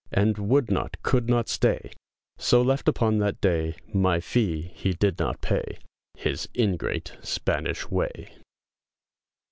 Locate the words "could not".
1.03-1.47